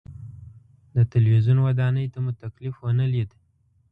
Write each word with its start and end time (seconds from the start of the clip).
د 0.95 0.97
تلویزیون 1.13 1.59
ودانۍ 1.61 2.05
ته 2.13 2.19
مو 2.23 2.31
تکلیف 2.43 2.75
ونه 2.79 3.05
لید. 3.13 3.31